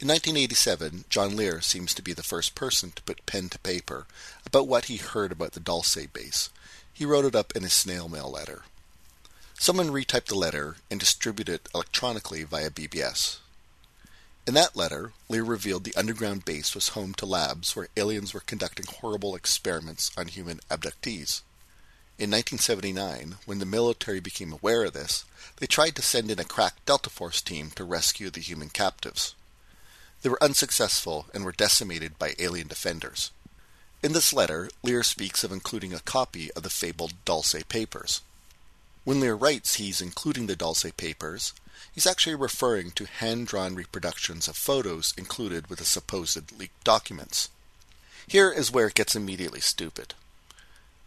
[0.00, 4.06] In 1987, John Lear seems to be the first person to put pen to paper
[4.46, 6.50] about what he heard about the Dulce base.
[6.98, 8.62] He wrote it up in a snail mail letter.
[9.56, 13.38] Someone retyped the letter and distributed it electronically via BBS.
[14.48, 18.40] In that letter, Lear revealed the underground base was home to labs where aliens were
[18.40, 21.42] conducting horrible experiments on human abductees.
[22.18, 25.24] In 1979, when the military became aware of this,
[25.58, 29.36] they tried to send in a crack Delta Force team to rescue the human captives.
[30.22, 33.30] They were unsuccessful and were decimated by alien defenders.
[34.02, 38.20] In this letter, Lear speaks of including a copy of the fabled Dulce Papers.
[39.04, 41.52] When Lear writes he's including the Dulce Papers,
[41.92, 47.48] He's actually referring to hand-drawn reproductions of photos included with the supposed leaked documents.
[48.26, 50.14] Here is where it gets immediately stupid.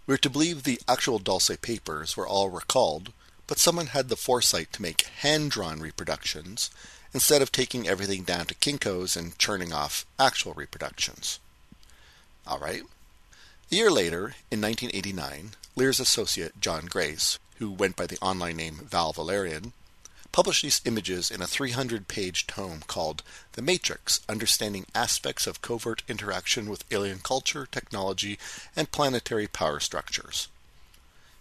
[0.08, 3.14] We're to believe the actual Dulce papers were all recalled,
[3.48, 6.70] but someone had the foresight to make hand-drawn reproductions
[7.14, 11.40] instead of taking everything down to Kinko's and churning off actual reproductions.
[12.48, 12.84] All right.
[13.72, 18.76] A year later, in 1989, Lear's associate John Grace, who went by the online name
[18.84, 19.74] Val Valerian,
[20.32, 23.24] published these images in a 300 page tome called
[23.54, 28.40] The Matrix Understanding Aspects of Covert Interaction with Alien Culture, Technology,
[28.76, 30.48] and Planetary Power Structures.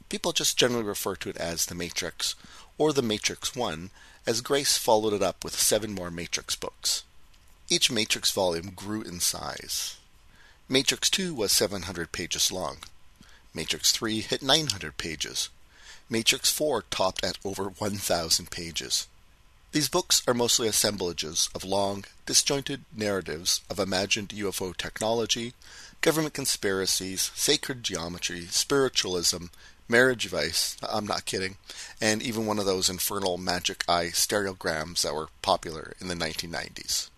[0.08, 2.34] People just generally refer to it as The Matrix,
[2.78, 3.90] or The Matrix 1,
[4.26, 7.04] as Grace followed it up with seven more Matrix books.
[7.68, 9.96] Each Matrix volume grew in size.
[10.72, 12.76] Matrix 2 was 700 pages long.
[13.52, 15.48] Matrix 3 hit 900 pages.
[16.08, 19.08] Matrix 4 topped at over 1,000 pages.
[19.72, 25.54] These books are mostly assemblages of long, disjointed narratives of imagined UFO technology,
[26.02, 29.46] government conspiracies, sacred geometry, spiritualism,
[29.88, 31.56] marriage vice, I'm not kidding,
[32.00, 37.10] and even one of those infernal magic eye stereograms that were popular in the 1990s.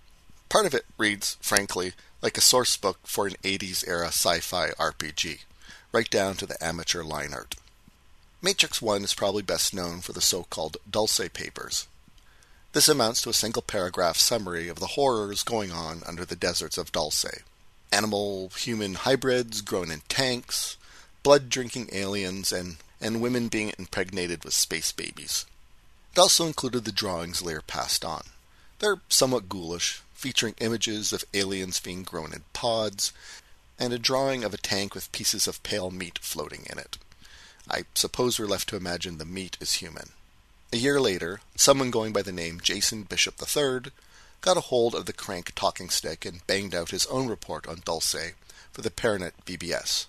[0.49, 4.70] Part of it reads, frankly, like a source book for an 80s era sci fi
[4.70, 5.40] RPG,
[5.90, 7.56] right down to the amateur line art.
[8.40, 11.87] Matrix 1 is probably best known for the so-called Dulce Papers.
[12.72, 16.78] This amounts to a single paragraph summary of the horrors going on under the deserts
[16.78, 17.42] of Dulce.
[17.92, 20.76] Animal human hybrids grown in tanks,
[21.22, 25.44] blood drinking aliens, and, and women being impregnated with space babies.
[26.12, 28.22] It also included the drawings Lear passed on.
[28.78, 33.12] They're somewhat ghoulish, featuring images of aliens being grown in pods,
[33.76, 36.96] and a drawing of a tank with pieces of pale meat floating in it.
[37.68, 40.11] I suppose we're left to imagine the meat is human.
[40.72, 43.90] A year later, someone going by the name Jason Bishop III
[44.40, 47.82] got a hold of the crank talking stick and banged out his own report on
[47.85, 48.32] Dulce
[48.70, 50.06] for the Paranet BBS.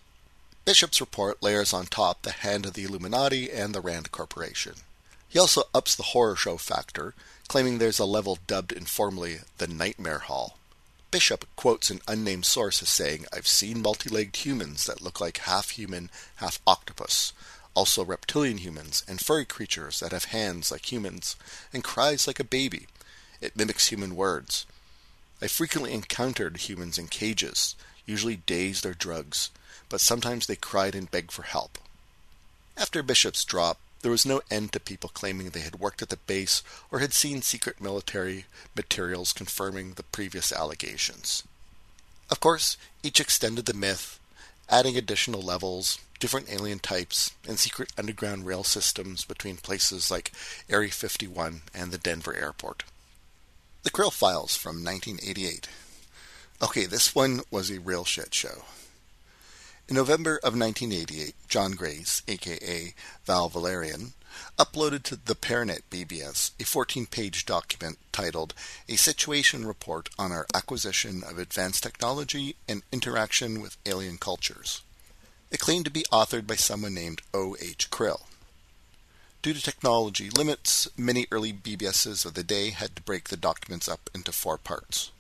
[0.64, 4.76] Bishop's report layers on top the hand of the Illuminati and the Rand Corporation.
[5.34, 7.16] He also ups the horror show factor,
[7.48, 10.60] claiming there's a level dubbed informally the Nightmare Hall.
[11.10, 15.72] Bishop quotes an unnamed source as saying, I've seen multi-legged humans that look like half
[15.72, 17.34] human, half octopus,
[17.74, 21.36] also reptilian humans and furry creatures that have hands like humans
[21.74, 22.86] and cries like a baby.
[23.42, 24.68] It mimics human words.
[25.42, 29.50] I frequently encountered humans in cages, usually dazed or drugs,
[29.90, 31.80] but sometimes they cried and begged for help.
[32.78, 36.18] After Bishop's drop, there was no end to people claiming they had worked at the
[36.18, 36.62] base
[36.92, 41.44] or had seen secret military materials confirming the previous allegations.
[42.30, 44.20] Of course, each extended the myth,
[44.70, 50.32] adding additional levels, different alien types, and secret underground rail systems between places like
[50.70, 52.84] Area 51 and the Denver airport.
[53.84, 55.70] The Krill Files from 1988.
[56.62, 58.64] Okay, this one was a real shit show.
[59.94, 64.14] In November of 1988, John Grace, aka Val Valerian,
[64.58, 68.56] uploaded to the Paranet BBS a 14 page document titled
[68.90, 74.82] A Situation Report on Our Acquisition of Advanced Technology and Interaction with Alien Cultures.
[75.52, 77.56] It claimed to be authored by someone named O.
[77.62, 77.92] H.
[77.92, 78.24] Krill.
[79.44, 83.88] Due to technology limits, many early BBSs of the day had to break the documents
[83.88, 85.12] up into four parts.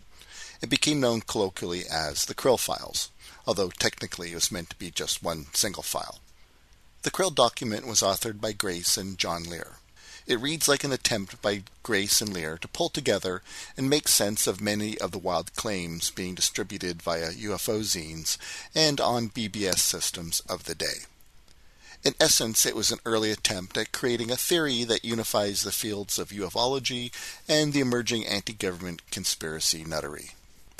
[0.63, 3.12] It became known colloquially as the Krill Files
[3.45, 6.19] although technically it was meant to be just one single file.
[7.02, 9.78] The Krill document was authored by Grace and John Lear.
[10.26, 13.41] It reads like an attempt by Grace and Lear to pull together
[13.76, 18.38] and make sense of many of the wild claims being distributed via UFO zines
[18.73, 21.04] and on BBS systems of the day.
[22.06, 26.17] In essence, it was an early attempt at creating a theory that unifies the fields
[26.17, 27.12] of ufology
[27.47, 30.32] and the emerging anti government conspiracy nuttery.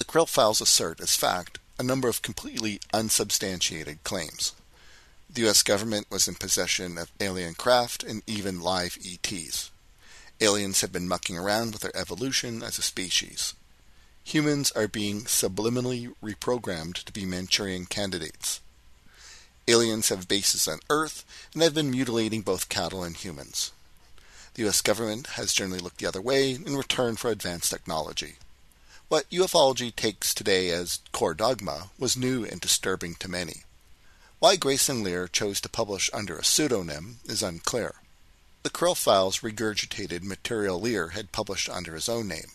[0.04, 4.52] The Krill files assert as fact a number of completely unsubstantiated claims.
[5.30, 5.63] The U.S.
[5.63, 9.72] government was in possession of alien craft and even live ETs.
[10.42, 13.54] Aliens have been mucking around with their evolution as a species.
[14.26, 18.60] Humans are being subliminally reprogrammed to be Manchurian candidates.
[19.70, 23.72] Aliens have bases on Earth and have been mutilating both cattle and humans.
[24.56, 24.82] The U.S.
[24.82, 28.36] government has generally looked the other way in return for advanced technology.
[29.13, 33.61] What ufology takes today as core dogma was new and disturbing to many.
[34.39, 37.93] Why Grace and Lear chose to publish under a pseudonym is unclear.
[38.64, 42.53] The Krill files regurgitated material Lear had published under his own name.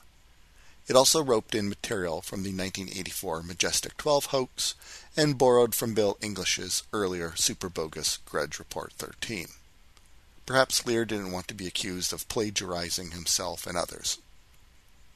[0.89, 4.75] It also roped in material from the 1984 Majestic 12 hoax
[5.17, 9.47] and borrowed from Bill English's earlier super bogus Grudge Report 13.
[10.45, 14.19] Perhaps Lear didn't want to be accused of plagiarizing himself and others.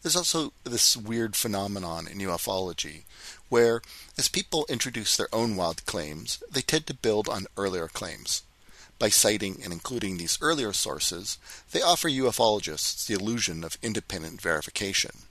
[0.03, 3.03] There's also this weird phenomenon in ufology
[3.49, 3.83] where,
[4.19, 8.43] as people introduce their own wild claims, they tend to build on earlier claims.
[8.99, 11.39] By citing and including these earlier sources,
[11.71, 15.23] they offer ufologists the illusion of independent verification.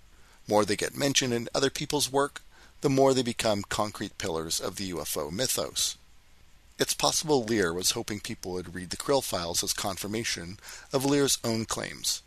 [0.47, 2.41] More they get mentioned in other people's work,
[2.79, 5.97] the more they become concrete pillars of the UFO mythos.
[6.79, 10.59] It's possible Lear was hoping people would read the Krill files as confirmation
[10.93, 12.21] of Lear's own claims.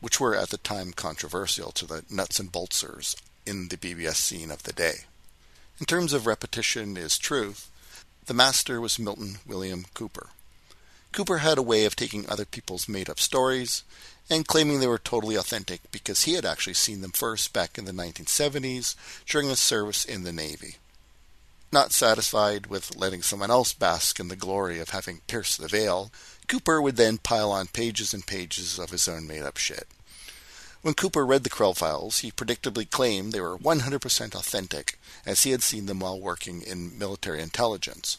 [0.00, 4.50] Which were at the time controversial to the nuts and boltsers in the BBS scene
[4.50, 5.04] of the day.
[5.78, 7.70] In terms of repetition is truth,
[8.26, 10.30] the master was Milton William Cooper.
[11.12, 13.82] Cooper had a way of taking other people's made up stories
[14.30, 17.84] and claiming they were totally authentic because he had actually seen them first back in
[17.84, 18.94] the 1970s
[19.26, 20.76] during his service in the Navy.
[21.72, 26.12] Not satisfied with letting someone else bask in the glory of having pierced the veil,
[26.50, 29.86] Cooper would then pile on pages and pages of his own made up shit.
[30.82, 35.52] When Cooper read the Krill files, he predictably claimed they were 100% authentic, as he
[35.52, 38.18] had seen them while working in military intelligence.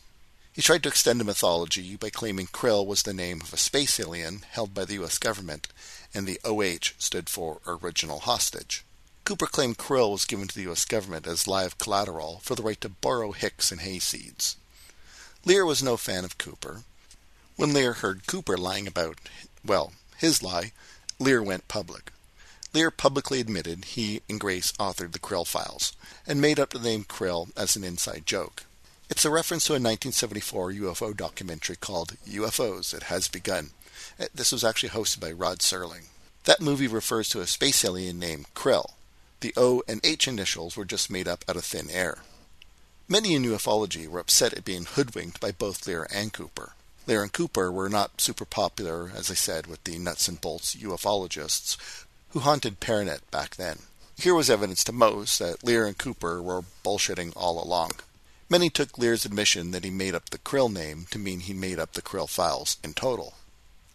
[0.54, 4.00] He tried to extend the mythology by claiming Krill was the name of a space
[4.00, 5.18] alien held by the U.S.
[5.18, 5.68] government,
[6.14, 8.86] and the OH stood for Original Hostage.
[9.26, 10.86] Cooper claimed Krill was given to the U.S.
[10.86, 14.56] government as live collateral for the right to borrow Hicks and hayseeds.
[15.44, 16.84] Lear was no fan of Cooper.
[17.56, 19.20] When Lear heard Cooper lying about,
[19.66, 20.72] well, his lie,
[21.20, 22.12] Lear went public.
[22.74, 25.93] Lear publicly admitted he and Grace authored the Krill files,
[26.26, 28.64] and made up the name Krill as an inside joke.
[29.10, 33.72] It's a reference to a 1974 UFO documentary called UFOs It Has Begun.
[34.18, 36.06] Uh, this was actually hosted by Rod Serling.
[36.45, 38.91] That movie refers to a space alien named Krill.
[39.41, 42.20] The O and H initials were just made up out of thin air.
[43.10, 46.72] Many in ufology were upset at being hoodwinked by both Lear and Cooper.
[47.12, 50.76] Lear and Cooper were not super popular, as I said, with the nuts and bolts
[50.76, 51.76] ufologists
[52.30, 53.80] who haunted Paranet back then.
[54.18, 57.91] Here was evidence to most that Lear and Cooper were bullshitting all along.
[58.49, 61.80] Many took Lear's admission that he made up the Krill name to mean he made
[61.80, 63.34] up the Krill files in total.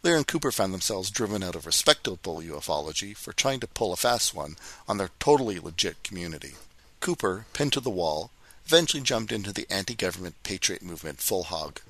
[0.02, 3.96] Lear and Cooper found themselves driven out of respectable ufology for trying to pull a
[3.96, 4.56] fast one
[4.86, 6.52] on their totally legit community.
[7.00, 8.30] Cooper, pinned to the wall,
[8.66, 11.80] eventually jumped into the anti-government patriot movement full hog.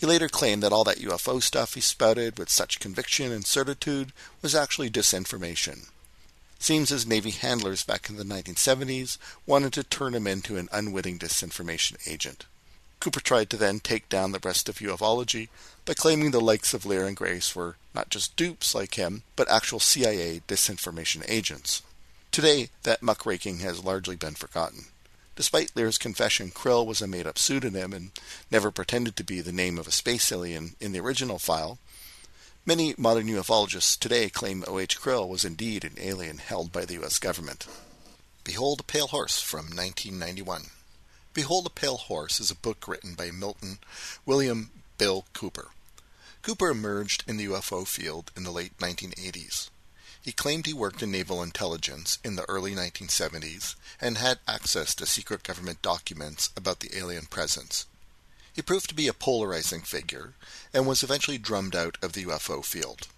[0.00, 4.14] He later claimed that all that UFO stuff he spouted with such conviction and certitude
[4.40, 5.90] was actually disinformation.
[6.58, 11.18] Seems his Navy handlers back in the 1970s wanted to turn him into an unwitting
[11.18, 12.46] disinformation agent.
[12.98, 15.48] Cooper tried to then take down the rest of ufology
[15.84, 19.50] by claiming the likes of Lear and Grace were not just dupes like him, but
[19.50, 21.82] actual CIA disinformation agents.
[22.32, 24.86] Today, that muckraking has largely been forgotten.
[25.40, 28.10] Despite Lear's confession, Krill was a made up pseudonym and
[28.50, 31.78] never pretended to be the name of a space alien in the original file,
[32.66, 35.00] Many modern ufologists today claim O.H.
[35.00, 37.18] Krill was indeed an alien held by the U.S.
[37.18, 37.66] government.
[38.44, 40.64] Behold a Pale Horse from 1991.
[41.32, 43.78] Behold a Pale Horse is a book written by Milton
[44.26, 45.68] William Bill Cooper.
[46.42, 49.70] Cooper emerged in the UFO field in the late 1980s.
[50.30, 55.04] He claimed he worked in naval intelligence in the early 1970s and had access to
[55.04, 57.86] secret government documents about the alien presence.
[58.52, 60.34] He proved to be a polarizing figure
[60.72, 63.08] and was eventually drummed out of the UFO field.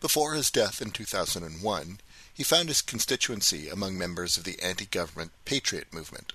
[0.00, 1.98] Before his death in 2001,
[2.32, 6.32] he found his constituency among members of the anti-government Patriot movement.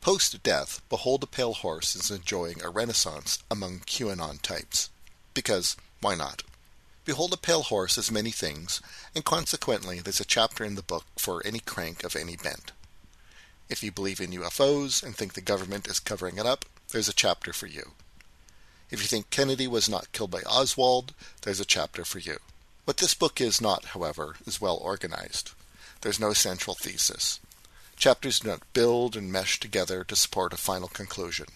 [0.00, 4.90] Post-death, Behold a Pale Horse is enjoying a renaissance among QAnon types.
[5.32, 6.42] Because, why not?
[7.08, 8.82] Behold a Pale Horse is many things,
[9.14, 12.72] and consequently there's a chapter in the book for any crank of any bent.
[13.70, 17.14] If you believe in UFOs and think the government is covering it up, there's a
[17.14, 17.92] chapter for you.
[18.90, 22.40] If you think Kennedy was not killed by Oswald, there's a chapter for you.
[22.84, 25.52] What this book is not, however, is well organized.
[26.02, 27.40] There's no central thesis.
[27.96, 31.46] Chapters do not build and mesh together to support a final conclusion.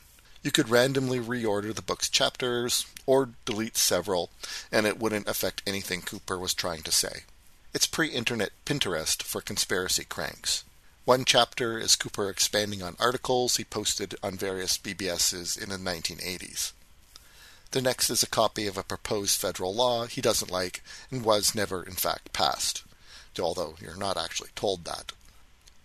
[0.42, 4.30] You could randomly reorder the book's chapters, or delete several,
[4.72, 7.22] and it wouldn't affect anything Cooper was trying to say.
[7.72, 10.64] It's pre-internet Pinterest for conspiracy cranks.
[11.04, 16.72] One chapter is Cooper expanding on articles he posted on various BBSs in the 1980s.
[17.70, 21.54] The next is a copy of a proposed federal law he doesn't like and was
[21.54, 22.82] never in fact passed,
[23.40, 25.12] although you're not actually told that.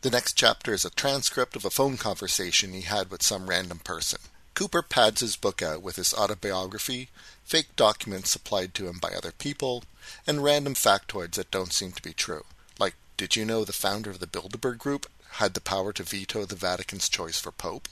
[0.01, 3.79] The next chapter is a transcript of a phone conversation he had with some random
[3.79, 4.19] person.
[4.57, 7.09] Cooper pads his book out with his autobiography,
[7.45, 9.83] fake documents supplied to him by other people,
[10.25, 12.43] and random factoids that don't seem to be true.
[12.79, 16.43] Like, did you know the founder of the Bilderberg Group had the power to veto
[16.43, 17.87] the Vatican's choice for Pope?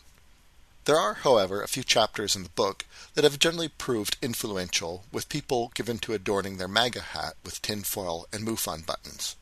[0.86, 5.30] There are, however, a few chapters in the book that have generally proved influential, with
[5.30, 9.36] people given to adorning their MAGA hat with tinfoil and MUFON buttons.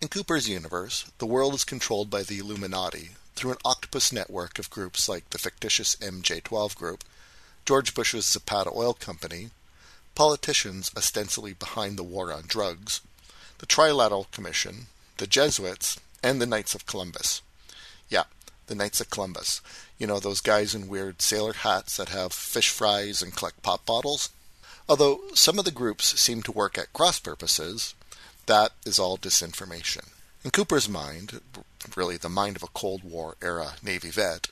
[0.00, 4.70] In Cooper's universe, the world is controlled by the Illuminati through an octopus network of
[4.70, 7.04] groups like the fictitious MJ12 Group,
[7.64, 9.50] George Bush's Zapata Oil Company,
[10.14, 13.00] politicians ostensibly behind the war on drugs,
[13.58, 14.86] the Trilateral Commission,
[15.18, 17.42] the Jesuits, and the Knights of Columbus.
[18.08, 18.24] Yeah,
[18.66, 19.60] the Knights of Columbus.
[19.98, 23.86] You know, those guys in weird sailor hats that have fish fries and collect pop
[23.86, 24.30] bottles?
[24.88, 27.94] Although some of the groups seem to work at cross purposes,
[28.46, 30.08] that is all disinformation.
[30.44, 31.40] In Cooper's mind,
[31.96, 34.48] really the mind of a Cold War era Navy vet,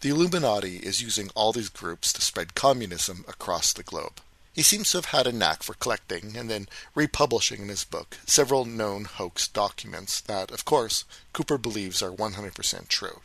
[0.00, 4.20] the Illuminati is using all these groups to spread communism across the globe.
[4.52, 8.18] He seems to have had a knack for collecting and then republishing in his book
[8.26, 13.20] several known hoax documents that, of course, Cooper believes are 100% true.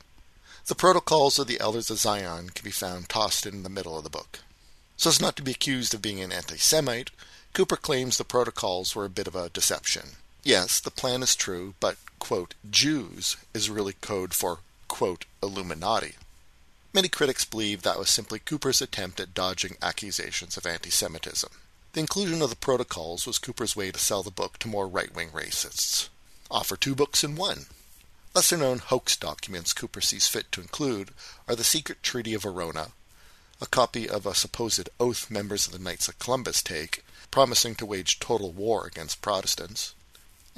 [0.68, 4.04] The protocols of the Elders of Zion can be found tossed in the middle of
[4.04, 4.40] the book.
[4.98, 7.12] So as not to be accused of being an anti Semite,
[7.54, 10.18] Cooper claims the protocols were a bit of a deception.
[10.44, 16.16] Yes, the plan is true, but, quote, Jews is really code for, quote, Illuminati.
[16.94, 21.52] Many critics believe that was simply Cooper's attempt at dodging accusations of anti Semitism.
[21.94, 25.14] The inclusion of the protocols was Cooper's way to sell the book to more right
[25.14, 26.10] wing racists.
[26.50, 27.66] Offer two books in one.
[28.34, 31.12] Lesser known hoax documents Cooper sees fit to include
[31.48, 32.92] are the secret Treaty of Verona,
[33.60, 37.86] a copy of a supposed oath members of the Knights of Columbus take, promising to
[37.86, 39.96] wage total war against Protestants,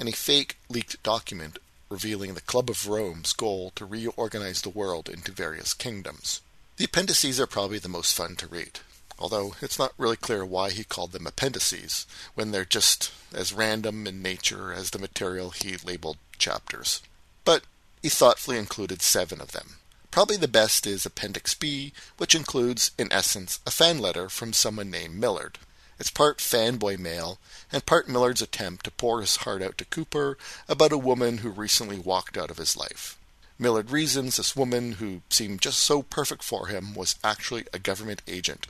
[0.00, 1.58] and a fake leaked document
[1.90, 6.40] revealing the Club of Rome's goal to reorganize the world into various kingdoms.
[6.78, 8.80] The appendices are probably the most fun to read,
[9.18, 14.06] although it's not really clear why he called them appendices when they're just as random
[14.06, 17.02] in nature as the material he labeled chapters.
[17.44, 17.64] But
[18.02, 19.76] he thoughtfully included seven of them.
[20.10, 24.90] Probably the best is Appendix B, which includes, in essence, a fan letter from someone
[24.90, 25.58] named Millard.
[26.00, 27.38] It's part fanboy mail
[27.70, 31.50] and part Millard's attempt to pour his heart out to Cooper about a woman who
[31.50, 33.18] recently walked out of his life.
[33.58, 38.22] Millard reasons this woman, who seemed just so perfect for him, was actually a government
[38.26, 38.68] agent.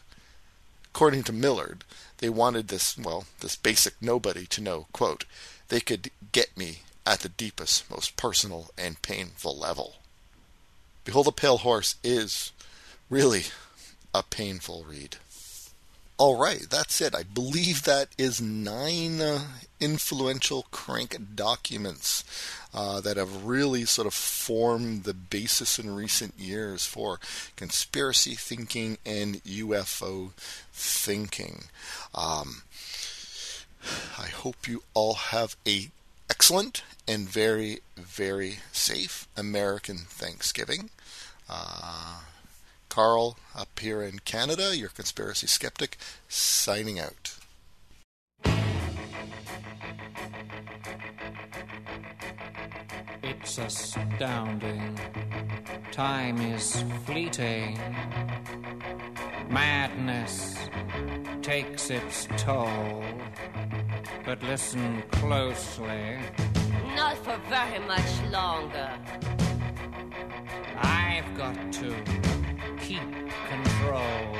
[0.92, 1.84] According to Millard,
[2.18, 5.24] they wanted this, well, this basic nobody to know, quote,
[5.68, 9.98] they could get me at the deepest, most personal and painful level.
[11.04, 12.50] Behold the Pale Horse is
[13.08, 13.44] really
[14.12, 15.18] a painful read.
[16.20, 17.14] All right, that's it.
[17.14, 19.40] I believe that is nine uh,
[19.80, 22.24] influential crank documents
[22.74, 27.20] uh, that have really sort of formed the basis in recent years for
[27.56, 30.32] conspiracy thinking and UFO
[30.74, 31.64] thinking.
[32.14, 32.64] Um,
[34.18, 35.88] I hope you all have a
[36.28, 40.90] excellent and very, very safe American Thanksgiving.
[41.48, 42.18] Uh,
[42.90, 45.96] Karl, up here in Canada, your conspiracy skeptic,
[46.28, 47.36] signing out.
[53.22, 54.98] It's astounding.
[55.92, 57.78] Time is fleeting.
[59.48, 60.56] Madness
[61.42, 63.04] takes its toll.
[64.26, 66.18] But listen closely.
[66.96, 68.90] Not for very much longer.
[70.82, 72.29] I've got to
[72.90, 73.02] keep
[73.48, 74.39] control.